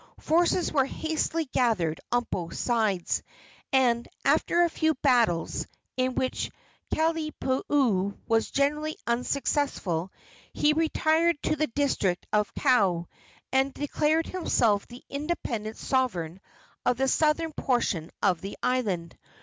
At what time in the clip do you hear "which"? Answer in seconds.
6.15-6.49